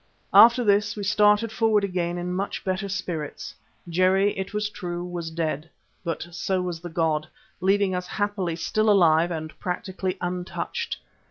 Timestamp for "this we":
0.63-1.03